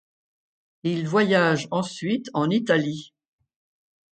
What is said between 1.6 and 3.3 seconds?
ensuite en Italie.